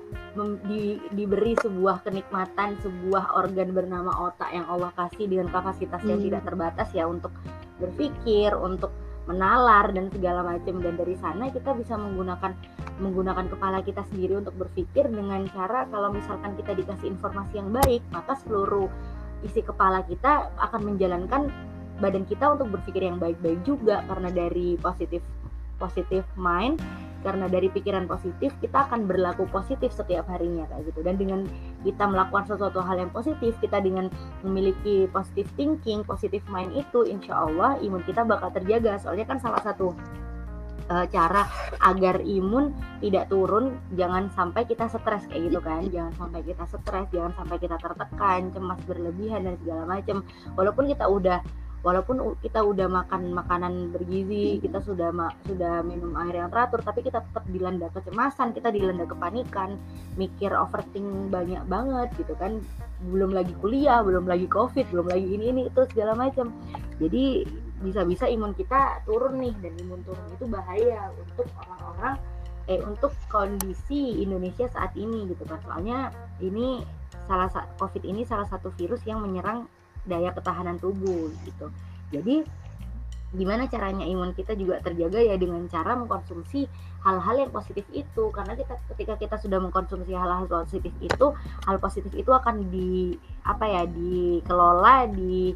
[0.68, 6.28] di, diberi sebuah kenikmatan sebuah organ bernama otak yang Allah kasih dengan kapasitas yang hmm.
[6.32, 7.32] tidak terbatas ya untuk
[7.80, 8.92] berpikir, untuk
[9.30, 12.58] menalar dan segala macam dan dari sana kita bisa menggunakan
[12.98, 18.02] menggunakan kepala kita sendiri untuk berpikir dengan cara kalau misalkan kita dikasih informasi yang baik
[18.10, 18.90] maka seluruh
[19.46, 21.52] isi kepala kita akan menjalankan
[22.02, 24.02] badan kita untuk berpikir yang baik-baik juga.
[24.10, 25.22] Karena dari positif
[25.82, 26.78] positif mind
[27.22, 31.00] karena dari pikiran positif kita akan berlaku positif setiap harinya kayak gitu.
[31.06, 31.46] Dan dengan
[31.86, 34.10] kita melakukan sesuatu hal yang positif kita dengan
[34.42, 38.98] memiliki positive thinking positive mind itu insya Allah imun kita bakal terjaga.
[38.98, 39.94] Soalnya kan salah satu
[40.90, 41.46] uh, cara
[41.84, 45.86] agar imun tidak turun jangan sampai kita stres kayak gitu kan.
[45.90, 50.24] Jangan sampai kita stres jangan sampai kita tertekan cemas berlebihan dan segala macam
[50.58, 51.40] walaupun kita udah
[51.82, 57.02] walaupun kita udah makan makanan bergizi kita sudah ma sudah minum air yang teratur tapi
[57.02, 59.82] kita tetap dilanda kecemasan kita dilanda kepanikan
[60.14, 62.62] mikir overthink banyak banget gitu kan.
[63.02, 66.54] Belum lagi kuliah belum lagi covid belum lagi ini ini itu segala macam
[67.02, 67.50] jadi
[67.82, 72.16] bisa-bisa imun kita turun nih dan imun turun itu bahaya untuk orang-orang
[72.70, 75.58] eh untuk kondisi Indonesia saat ini gitu kan.
[75.66, 76.86] Soalnya ini
[77.26, 77.50] salah
[77.82, 79.66] COVID ini salah satu virus yang menyerang
[80.06, 81.68] daya ketahanan tubuh gitu.
[82.14, 82.46] Jadi
[83.32, 86.68] gimana caranya imun kita juga terjaga ya dengan cara mengkonsumsi
[87.02, 88.24] hal-hal yang positif itu.
[88.30, 91.28] Karena kita ketika kita sudah mengkonsumsi hal-hal positif itu
[91.66, 95.56] hal positif itu akan di apa ya dikelola di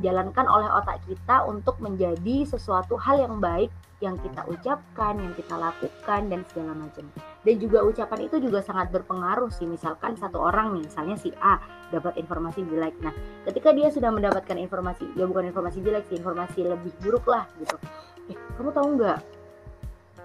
[0.00, 3.70] dijalankan oleh otak kita untuk menjadi sesuatu hal yang baik
[4.02, 7.06] yang kita ucapkan, yang kita lakukan dan segala macam.
[7.46, 9.62] Dan juga ucapan itu juga sangat berpengaruh sih.
[9.62, 11.62] Misalkan satu orang nih, misalnya si A
[11.94, 12.98] dapat informasi jelek.
[12.98, 13.14] Nah,
[13.46, 17.78] ketika dia sudah mendapatkan informasi, ya bukan informasi jelek sih, informasi lebih buruk lah gitu.
[18.26, 19.18] Eh, kamu tahu nggak?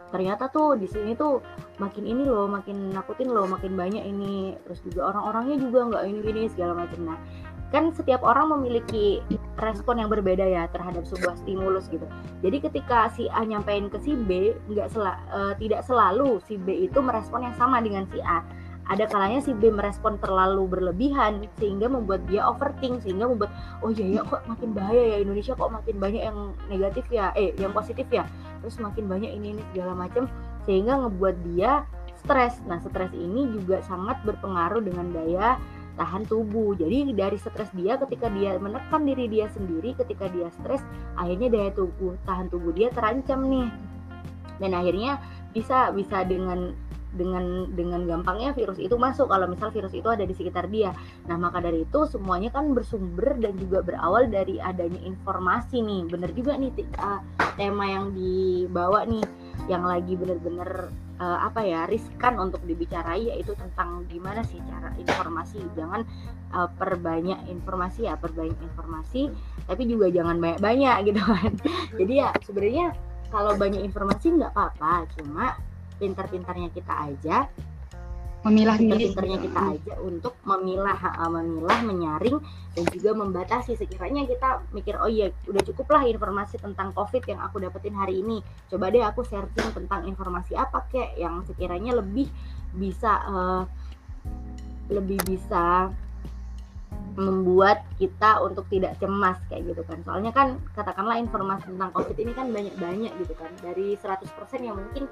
[0.08, 1.43] Ternyata tuh di sini tuh
[1.78, 4.58] makin ini loh, makin nakutin loh, makin banyak ini.
[4.65, 7.13] Terus juga orang-orangnya juga nggak ini gini segala macam.
[7.13, 7.20] Nah,
[7.67, 9.20] kan setiap orang memiliki
[9.58, 12.06] respon yang berbeda ya terhadap sebuah stimulus gitu.
[12.46, 16.56] Jadi ketika si A nyampein ke si B, nggak sel uh, eh, tidak selalu si
[16.62, 18.46] B itu merespon yang sama dengan si A.
[18.88, 23.52] Ada kalanya si B merespon terlalu berlebihan sehingga membuat dia overthink sehingga membuat
[23.84, 27.52] oh iya ya kok makin bahaya ya Indonesia kok makin banyak yang negatif ya eh
[27.60, 28.24] yang positif ya
[28.63, 30.32] terus makin banyak ini ini segala macam
[30.63, 31.84] sehingga ngebuat dia
[32.24, 32.60] stres.
[32.63, 35.60] Nah stres ini juga sangat berpengaruh dengan daya
[35.98, 36.78] tahan tubuh.
[36.78, 40.86] Jadi dari stres dia ketika dia menekan diri dia sendiri, ketika dia stres,
[41.18, 43.68] akhirnya daya tubuh tahan tubuh dia terancam nih.
[44.62, 45.18] Dan akhirnya
[45.52, 46.78] bisa bisa dengan
[47.18, 50.94] dengan dengan gampangnya virus itu masuk kalau misal virus itu ada di sekitar dia.
[51.26, 56.02] Nah, maka dari itu semuanya kan bersumber dan juga berawal dari adanya informasi nih.
[56.08, 57.22] Bener juga nih uh,
[57.58, 59.26] tema yang dibawa nih
[59.66, 65.60] yang lagi bener-bener uh, apa ya riskan untuk dibicarai yaitu tentang gimana sih cara informasi.
[65.77, 66.01] Jangan
[66.53, 69.30] uh, perbanyak informasi ya perbanyak informasi
[69.67, 71.51] tapi juga jangan banyak-banyak gitu kan.
[71.97, 72.95] Jadi ya sebenarnya
[73.30, 75.60] kalau banyak informasi nggak apa-apa cuma
[75.97, 77.49] pintar-pintarnya kita aja
[78.48, 80.96] memilah pinter-pinternya kita aja untuk memilah
[81.28, 82.40] memilah menyaring
[82.72, 83.76] dan juga membatasi.
[83.76, 88.24] Sekiranya kita mikir oh iya udah cukup lah informasi tentang covid yang aku dapetin hari
[88.24, 88.40] ini.
[88.72, 92.32] Coba deh aku searching tentang informasi apa kek yang sekiranya lebih
[92.72, 93.64] bisa uh,
[94.88, 95.92] lebih bisa
[97.18, 100.00] membuat kita untuk tidak cemas kayak gitu kan.
[100.06, 103.52] Soalnya kan katakanlah informasi tentang covid ini kan banyak-banyak gitu kan.
[103.60, 104.30] Dari 100%
[104.62, 105.10] yang mungkin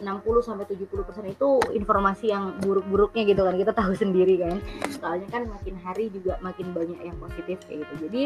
[0.00, 3.54] 60 sampai 70 persen itu informasi yang buruk-buruknya gitu kan.
[3.54, 4.56] Kita tahu sendiri kan.
[4.98, 8.10] Soalnya kan makin hari juga makin banyak yang positif kayak gitu.
[8.10, 8.22] Jadi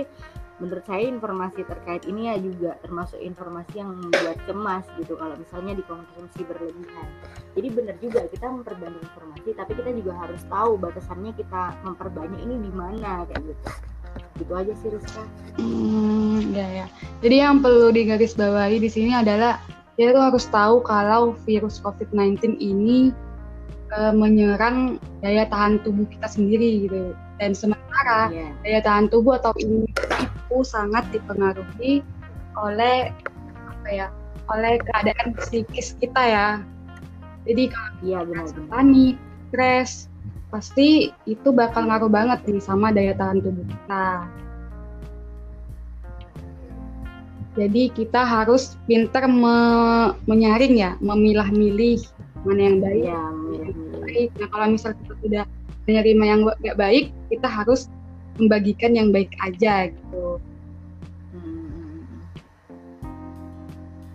[0.59, 5.79] menurut saya informasi terkait ini ya juga termasuk informasi yang membuat cemas gitu kalau misalnya
[5.79, 7.09] dikonsumsi berlebihan.
[7.55, 12.55] Jadi benar juga kita memperbanyak informasi tapi kita juga harus tahu batasannya kita memperbanyak ini
[12.59, 13.71] di mana kayak gitu.
[14.39, 15.23] Gitu aja sih Rizka.
[15.59, 16.87] Hmm, ya ya.
[17.23, 19.63] Jadi yang perlu digarisbawahi di sini adalah
[19.99, 23.11] kita tuh harus tahu kalau virus COVID-19 ini
[23.91, 27.19] uh, menyerang daya tahan tubuh kita sendiri gitu.
[27.43, 28.55] Dan sementara yeah.
[28.63, 32.07] daya tahan tubuh atau imunitas itu sangat dipengaruhi
[32.55, 33.11] oleh
[33.67, 34.09] apa ya?
[34.49, 36.49] oleh keadaan psikis kita ya.
[37.45, 38.69] Jadi kalau yeah, benar, benar.
[38.73, 39.17] panik,
[39.51, 40.09] stres,
[40.49, 44.25] pasti itu bakal ngaruh banget nih sama daya tahan tubuh kita.
[47.59, 49.57] Jadi kita harus pintar me
[50.31, 51.99] menyaring ya, memilah-milih
[52.47, 53.23] mana yang baik, ya,
[53.59, 54.29] yang baik.
[54.39, 55.45] Nah kalau misal kita sudah
[55.91, 57.91] menerima yang nggak baik, kita harus
[58.39, 60.39] membagikan yang baik aja gitu.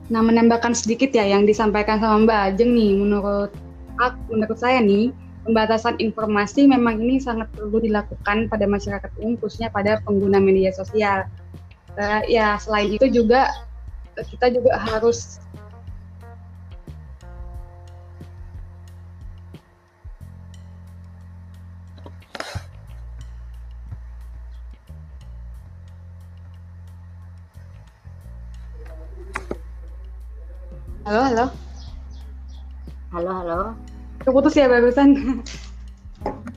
[0.07, 3.51] Nah menambahkan sedikit ya yang disampaikan sama Mbak Ajeng nih, menurut
[3.99, 5.11] aku, menurut saya nih
[5.43, 11.27] pembatasan informasi memang ini sangat perlu dilakukan pada masyarakat umum khususnya pada pengguna media sosial
[11.97, 13.49] uh, ya selain itu juga
[14.17, 15.41] kita juga harus
[31.03, 31.45] Halo, halo.
[33.11, 33.59] Halo, halo.
[34.23, 35.43] Keputus ya barusan.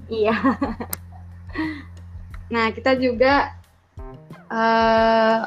[0.07, 0.39] iya.
[2.47, 3.59] Nah, kita juga
[4.51, 5.47] uh,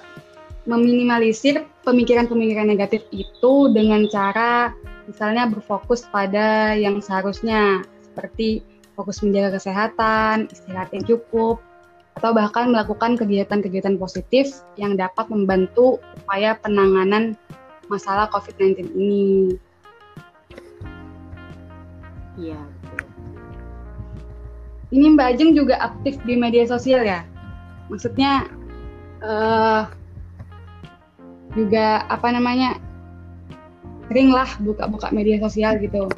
[0.69, 4.75] meminimalisir pemikiran-pemikiran negatif itu dengan cara
[5.09, 8.61] misalnya berfokus pada yang seharusnya seperti
[8.93, 11.63] fokus menjaga kesehatan, istirahat yang cukup,
[12.19, 17.39] atau bahkan melakukan kegiatan-kegiatan positif yang dapat membantu upaya penanganan
[17.87, 19.55] masalah COVID-19 ini.
[22.35, 22.59] Iya.
[24.91, 27.23] Ini Mbak Ajeng juga aktif di media sosial ya?
[27.87, 28.51] Maksudnya
[29.23, 29.87] uh,
[31.53, 32.77] juga apa namanya
[34.09, 36.09] sering lah buka-buka media sosial gitu.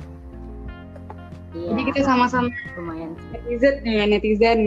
[1.52, 2.48] Iya, Jadi kita sama-sama
[2.80, 4.60] lumayan netizen ya netizen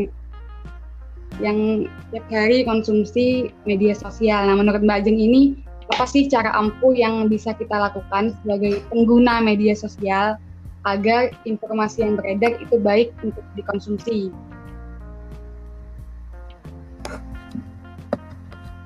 [1.43, 4.47] yang tiap hari konsumsi media sosial.
[4.47, 5.57] Nah menurut Mbak Jeng ini
[5.93, 10.37] apa sih cara ampuh yang bisa kita lakukan sebagai pengguna media sosial
[10.85, 14.29] agar informasi yang beredar itu baik untuk dikonsumsi?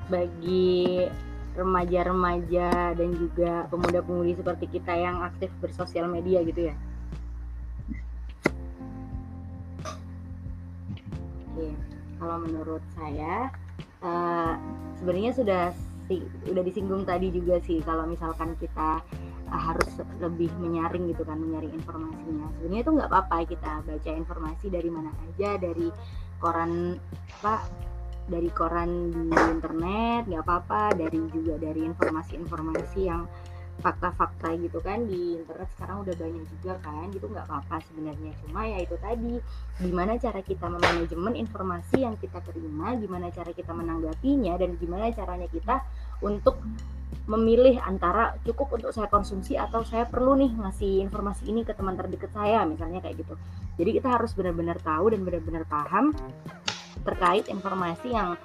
[0.09, 1.07] Bagi
[1.59, 6.75] remaja-remaja dan juga pemuda-pemudi seperti kita yang aktif bersosial media gitu ya.
[11.53, 11.75] Oke,
[12.23, 13.51] kalau menurut saya
[14.03, 14.55] uh,
[15.03, 15.65] sebenarnya sudah
[16.49, 19.05] udah disinggung tadi juga sih kalau misalkan kita
[19.53, 19.89] uh, harus
[20.23, 25.13] lebih menyaring gitu kan menyaring informasinya sebenarnya itu nggak apa-apa kita baca informasi dari mana
[25.29, 25.93] aja dari
[26.41, 26.97] koran
[27.43, 27.69] apa
[28.29, 33.25] dari koran di internet nggak apa-apa dari juga dari informasi-informasi yang
[33.79, 38.35] fakta-fakta gitu kan di internet sekarang udah banyak juga kan gitu nggak apa-apa sebenarnya.
[38.43, 39.39] Cuma ya itu tadi
[39.79, 45.47] gimana cara kita memanajemen informasi yang kita terima gimana cara kita menanggapinya dan gimana caranya
[45.47, 45.87] kita
[46.27, 46.59] untuk
[47.29, 51.95] memilih antara cukup untuk saya konsumsi atau saya perlu nih ngasih informasi ini ke teman
[51.95, 53.39] terdekat saya misalnya kayak gitu.
[53.79, 56.11] Jadi kita harus benar-benar tahu dan benar-benar paham
[57.05, 58.39] terkait informasi yang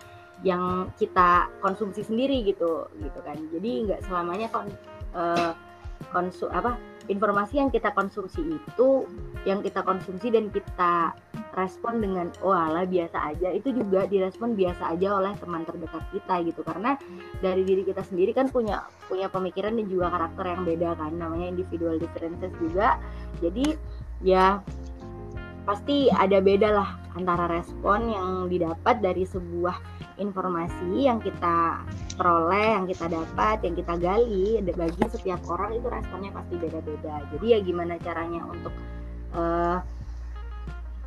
[0.43, 3.37] yang kita konsumsi sendiri gitu gitu kan.
[3.53, 4.67] Jadi nggak selamanya kon,
[5.15, 5.55] uh,
[6.11, 6.75] konsum apa
[7.07, 9.07] informasi yang kita konsumsi itu
[9.43, 11.11] yang kita konsumsi dan kita
[11.55, 13.55] respon dengan oh ala biasa aja.
[13.55, 16.61] Itu juga direspon biasa aja oleh teman terdekat kita gitu.
[16.63, 16.99] Karena
[17.39, 21.11] dari diri kita sendiri kan punya punya pemikiran dan juga karakter yang beda kan.
[21.15, 22.99] Namanya individual differences juga.
[23.39, 23.75] Jadi
[24.23, 24.63] ya
[25.63, 29.79] pasti ada beda lah antara respon yang didapat dari sebuah
[30.19, 31.81] informasi yang kita
[32.19, 37.15] peroleh, yang kita dapat, yang kita gali bagi setiap orang itu responnya pasti beda-beda.
[37.33, 38.73] Jadi ya gimana caranya untuk
[39.33, 39.81] uh,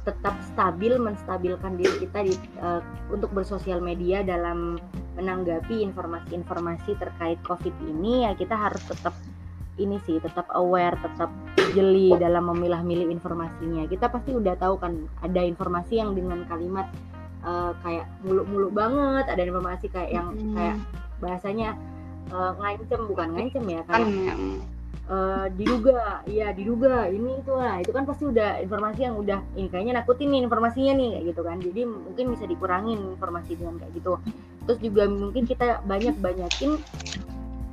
[0.07, 2.79] tetap stabil menstabilkan diri kita di, uh,
[3.11, 4.79] untuk bersosial media dalam
[5.19, 9.13] menanggapi informasi-informasi terkait COVID ini ya kita harus tetap
[9.77, 11.29] ini sih tetap aware, tetap
[11.77, 13.85] jeli dalam memilah-milih informasinya.
[13.85, 16.89] Kita pasti udah tahu kan ada informasi yang dengan kalimat
[17.45, 20.57] uh, kayak muluk-muluk banget, ada informasi kayak yang hmm.
[20.57, 20.77] kayak
[21.21, 21.77] bahasanya
[22.33, 24.37] uh, ngancem bukan ngancem ya kayak
[25.13, 29.69] uh, diduga, ya diduga ini itu lah itu kan pasti udah informasi yang udah ini
[29.69, 31.57] kayaknya nakutin nih informasinya nih kayak gitu kan.
[31.61, 34.13] Jadi mungkin bisa dikurangin informasi dengan kayak gitu.
[34.67, 36.81] Terus juga mungkin kita banyak banyakin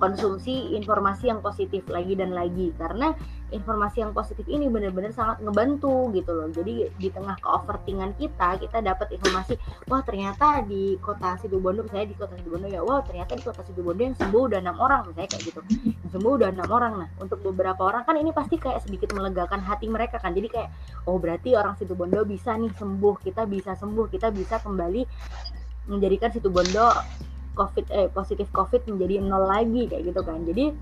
[0.04, 2.76] konsumsi informasi yang positif lagi dan lagi.
[2.76, 3.16] Karena
[3.56, 6.52] informasi yang positif ini benar-benar sangat ngebantu gitu loh.
[6.52, 9.56] Jadi di tengah keovertingan kita kita dapat informasi
[9.88, 14.02] wah ternyata di kota Situbondo saya di kota Situbondo ya wah ternyata di kota Situbondo
[14.04, 15.60] yang sembuh udah enam orang misalnya kayak gitu.
[16.04, 16.94] Yang sembuh udah enam orang.
[17.00, 20.36] Nah untuk beberapa orang kan ini pasti kayak sedikit melegakan hati mereka kan.
[20.36, 20.70] Jadi kayak
[21.08, 25.02] oh berarti orang Situbondo bisa nih sembuh kita bisa sembuh kita bisa kembali
[25.88, 26.90] menjadikan Situbondo
[27.54, 30.44] covid eh positif covid menjadi nol lagi kayak gitu kan.
[30.46, 30.74] Jadi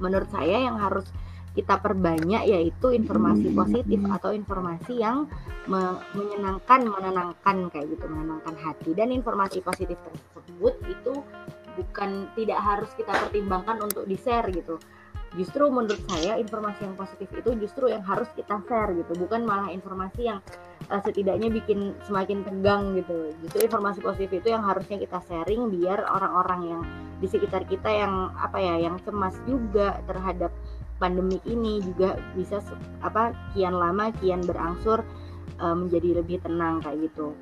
[0.00, 1.08] menurut saya yang harus
[1.50, 5.26] kita perbanyak yaitu informasi positif atau informasi yang
[5.66, 8.94] me menyenangkan menenangkan kayak gitu menenangkan hati.
[8.94, 11.14] Dan informasi positif tersebut itu
[11.74, 14.78] bukan tidak harus kita pertimbangkan untuk di share gitu
[15.38, 19.70] justru menurut saya informasi yang positif itu justru yang harus kita share gitu bukan malah
[19.70, 20.42] informasi yang
[20.90, 23.30] uh, setidaknya bikin semakin tegang gitu.
[23.46, 26.82] Justru informasi positif itu yang harusnya kita sharing biar orang-orang yang
[27.22, 30.50] di sekitar kita yang apa ya, yang cemas juga terhadap
[30.98, 32.60] pandemi ini juga bisa
[33.00, 35.00] apa kian lama kian berangsur
[35.62, 37.32] uh, menjadi lebih tenang kayak gitu.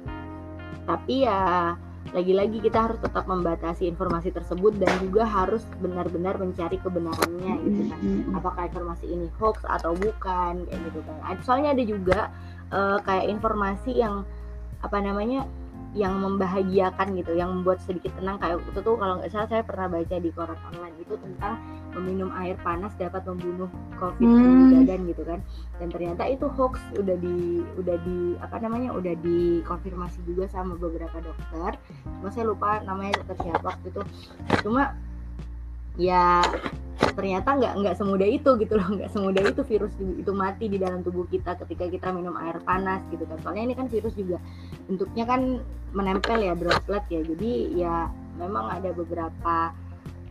[0.84, 1.74] Tapi ya
[2.12, 8.00] lagi-lagi kita harus tetap membatasi informasi tersebut dan juga harus benar-benar mencari kebenarannya gitu kan.
[8.36, 11.36] Apakah informasi ini hoax atau bukan kayak gitu kan.
[11.44, 12.20] Soalnya ada juga
[12.72, 14.24] uh, kayak informasi yang
[14.78, 15.42] apa namanya
[15.96, 18.36] yang membahagiakan gitu, yang membuat sedikit tenang.
[18.36, 21.56] Kayak itu tuh kalau nggak salah saya pernah baca di koran online itu tentang
[21.96, 24.84] meminum air panas dapat membunuh covid hmm.
[24.84, 25.40] badan gitu kan.
[25.80, 31.24] Dan ternyata itu hoax udah di udah di apa namanya udah dikonfirmasi juga sama beberapa
[31.24, 31.80] dokter.
[32.20, 34.02] Cuma saya lupa namanya dokter siapa waktu itu.
[34.60, 34.92] Cuma
[35.96, 36.44] ya
[36.98, 38.88] ternyata nggak nggak semudah itu gitu loh.
[38.98, 43.02] Nggak semudah itu virus itu mati di dalam tubuh kita ketika kita minum air panas
[43.10, 43.38] gitu kan.
[43.42, 44.38] Soalnya ini kan virus juga
[44.90, 45.40] bentuknya kan
[45.94, 47.20] menempel ya droplet ya.
[47.22, 49.74] Jadi ya memang ada beberapa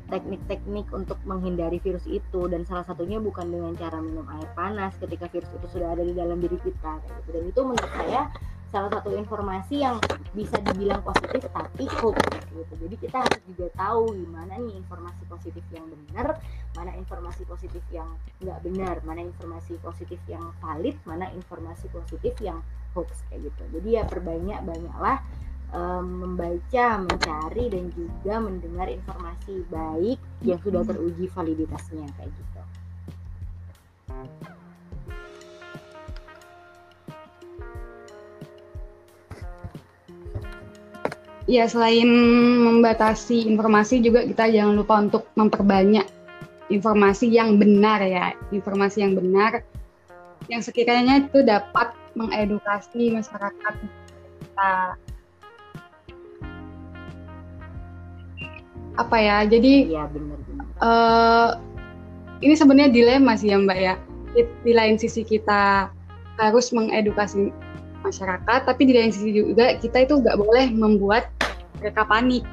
[0.08, 2.47] teknik-teknik untuk menghindari virus itu.
[2.47, 6.15] Dan salah satunya bukan dengan cara minum air panas ketika virus itu sudah ada di
[6.15, 7.30] dalam diri kita gitu.
[7.36, 8.32] dan itu menurut saya
[8.68, 9.97] salah satu informasi yang
[10.36, 12.20] bisa dibilang positif tapi hoax
[12.51, 12.74] gitu.
[12.84, 16.38] Jadi kita harus juga tahu gimana nih informasi positif yang benar,
[16.76, 18.09] mana informasi positif yang
[18.43, 22.59] nggak benar, mana informasi positif yang valid, mana informasi positif yang
[22.91, 23.63] hoax kayak gitu.
[23.80, 25.18] Jadi ya perbanyak banyaklah
[25.72, 32.61] um, membaca, mencari dan juga mendengar informasi baik yang sudah teruji validitasnya kayak gitu.
[41.48, 42.08] Ya selain
[42.62, 46.04] membatasi informasi juga kita jangan lupa untuk memperbanyak
[46.68, 49.64] informasi yang benar ya, informasi yang benar
[50.52, 54.74] yang sekiranya itu dapat mengedukasi masyarakat kita.
[58.98, 59.38] Apa ya?
[59.45, 60.66] Jadi ya, benar, benar.
[60.82, 61.50] Uh,
[62.41, 63.95] ini sebenarnya dilema sih ya Mbak ya.
[64.34, 65.89] Di, di lain sisi kita
[66.38, 67.50] harus mengedukasi
[68.02, 71.30] masyarakat, tapi di lain sisi juga kita itu nggak boleh membuat
[71.82, 72.43] mereka panik.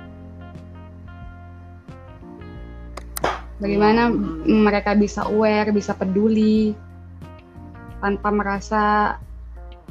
[3.63, 4.67] Bagaimana hmm.
[4.67, 6.77] mereka bisa aware, bisa peduli
[8.05, 9.17] tanpa merasa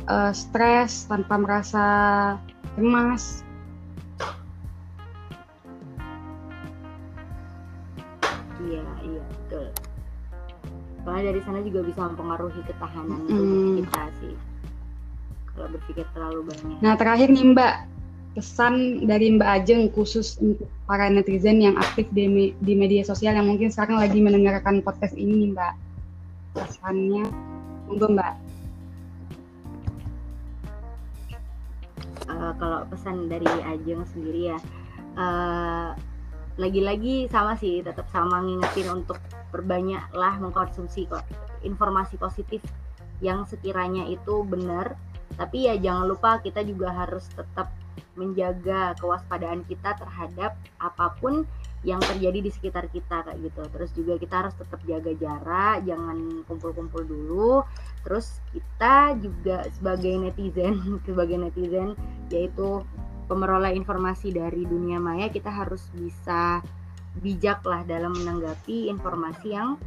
[0.06, 1.86] uh, stres, tanpa merasa
[2.78, 3.42] cemas.
[8.64, 9.66] Iya, iya, betul.
[11.04, 13.76] Soalnya dari sana juga bisa mempengaruhi ketahanan mm.
[13.84, 14.36] kita sih.
[15.52, 16.80] Kalau berpikir terlalu banyak.
[16.80, 17.74] Nah, terakhir nih Mbak,
[18.34, 23.38] pesan dari Mbak Ajeng khusus untuk para netizen yang aktif di, me di media sosial
[23.38, 25.74] yang mungkin sekarang lagi mendengarkan podcast ini Mbak.
[26.58, 27.24] Pesannya
[27.86, 28.34] monggo Mbak.
[32.26, 34.58] Uh, kalau pesan dari Ajeng sendiri ya
[35.20, 35.94] uh,
[36.58, 39.18] lagi-lagi sama sih tetap sama ngingetin untuk
[39.54, 41.26] perbanyaklah mengkonsumsi kok
[41.62, 42.62] informasi positif
[43.22, 44.98] yang sekiranya itu benar.
[45.34, 47.74] Tapi ya jangan lupa kita juga harus tetap
[48.14, 51.44] menjaga kewaspadaan kita terhadap apa pun
[51.84, 53.62] yang terjadi di sekitar kita kayak gitu.
[53.76, 57.68] Terus juga kita harus tetap jaga jarak, jangan kumpul-kumpul dulu.
[58.08, 61.96] Terus kita juga sebagai netizen, sebagai netizen
[62.32, 62.82] yaitu
[63.28, 66.64] pemeroleh informasi dari dunia maya, kita harus bisa
[67.20, 69.78] bijak lah dalam menanggapi informasi yang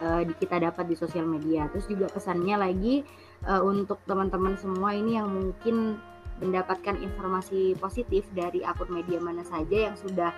[0.00, 1.68] uh, kita dapat di sosial media.
[1.74, 3.04] Terus juga pesannya lagi
[3.50, 5.98] uh, untuk teman-teman semua ini yang mungkin
[6.44, 10.30] mendapatkan informasi positif dari akun media mana saja yang sudah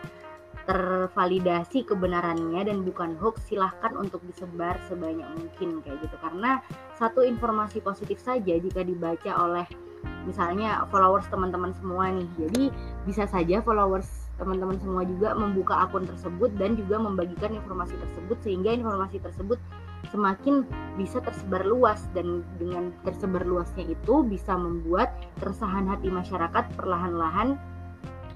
[0.67, 6.17] tervalidasi kebenarannya dan bukan hoax silahkan untuk disebar sebanyak mungkin kayak gitu.
[6.19, 6.59] Karena
[6.99, 9.67] satu informasi positif saja jika dibaca oleh
[10.27, 12.29] misalnya followers teman-teman semua nih.
[12.39, 12.63] Jadi
[13.07, 18.75] bisa saja followers teman-teman semua juga membuka akun tersebut dan juga membagikan informasi tersebut sehingga
[18.75, 19.57] informasi tersebut
[20.11, 27.61] semakin bisa tersebar luas dan dengan tersebar luasnya itu bisa membuat keresahan hati masyarakat perlahan-lahan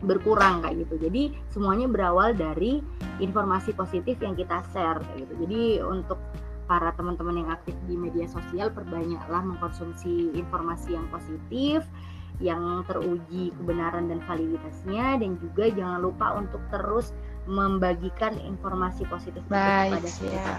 [0.00, 0.94] berkurang kayak gitu.
[1.08, 2.80] Jadi semuanya berawal dari
[3.20, 5.34] informasi positif yang kita share kayak gitu.
[5.44, 6.18] Jadi untuk
[6.70, 11.82] para teman-teman yang aktif di media sosial perbanyaklah mengkonsumsi informasi yang positif
[12.40, 17.12] yang teruji kebenaran dan validitasnya dan juga jangan lupa untuk terus
[17.44, 20.16] membagikan informasi positif Baik, kepada ya.
[20.24, 20.56] kita.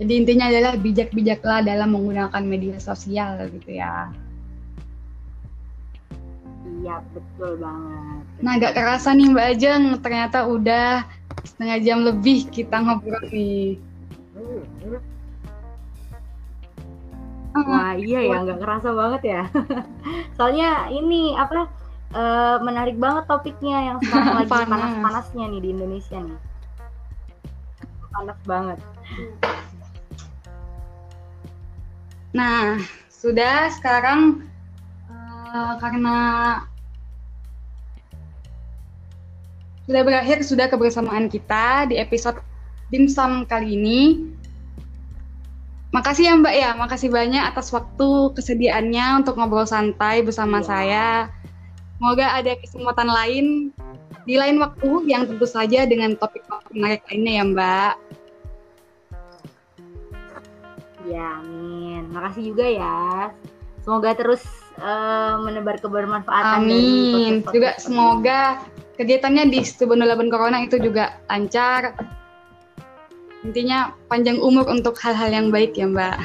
[0.00, 4.08] Jadi intinya adalah bijak-bijaklah dalam menggunakan media sosial gitu ya.
[6.80, 8.22] Iya betul banget.
[8.40, 11.04] Nah gak kerasa nih Mbak Ajeng, ternyata udah
[11.44, 13.76] setengah jam lebih kita ngobrol nih.
[17.50, 19.42] Wah iya ya nggak kerasa banget ya.
[20.40, 21.68] Soalnya ini apa
[22.16, 26.38] uh, menarik banget topiknya yang sekarang lagi panas-panasnya nih di Indonesia nih.
[28.16, 28.78] Panas banget.
[32.30, 32.78] Nah,
[33.10, 34.46] sudah sekarang
[35.10, 36.18] uh, karena
[39.90, 42.38] sudah berakhir sudah kebersamaan kita di episode
[42.94, 44.00] dimsum kali ini.
[45.90, 50.66] Makasih ya Mbak ya, makasih banyak atas waktu kesediaannya untuk ngobrol santai bersama ya.
[50.70, 51.08] saya.
[51.98, 53.46] Semoga ada kesempatan lain
[54.22, 57.94] di lain waktu yang tentu saja dengan topik menarik lainnya ya Mbak.
[61.10, 62.06] Ya, amin.
[62.14, 63.34] Makasih juga ya.
[63.82, 64.46] Semoga terus
[64.78, 66.62] uh, menebar kebermanfaatan.
[66.62, 67.42] Amin.
[67.42, 68.40] Dari juga semoga
[68.94, 71.98] kegiatannya di Stubendo Laban Corona itu juga lancar.
[73.42, 76.16] Intinya panjang umur untuk hal-hal yang baik ya, Mbak.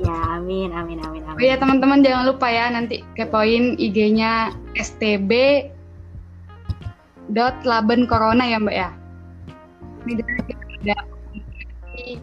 [0.00, 1.38] Ya, amin, amin, amin, amin.
[1.38, 5.30] Oh ya, teman-teman jangan lupa ya nanti kepoin IG-nya STB
[7.30, 8.90] dot Laban Corona ya, Mbak ya.
[10.08, 10.24] Ini
[10.82, 11.09] ada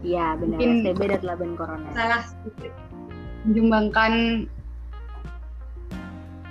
[0.04, 0.58] Iya benar.
[0.60, 1.88] STB dan Laban Corona.
[1.94, 2.74] Salah sedikit
[3.48, 4.14] menyumbangkan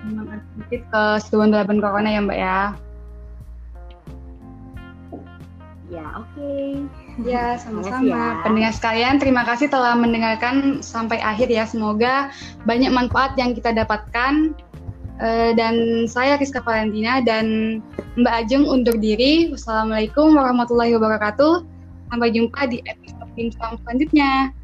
[0.06, 2.60] menyumbangkan sedikit ke Stuan Laban Corona ya Mbak ya.
[5.86, 6.34] Ya oke.
[6.34, 6.66] Okay.
[7.22, 8.10] Ya sama-sama.
[8.10, 8.24] Ya.
[8.42, 11.64] Pendengar sekalian terima kasih telah mendengarkan sampai akhir ya.
[11.66, 12.30] Semoga
[12.66, 14.54] banyak manfaat yang kita dapatkan.
[15.16, 17.80] Uh, dan saya Rizka Valentina dan
[18.20, 19.48] Mbak Ajeng undur diri.
[19.48, 21.64] Wassalamualaikum warahmatullahi wabarakatuh.
[22.12, 24.56] Sampai jumpa di episode bincang selanjutnya.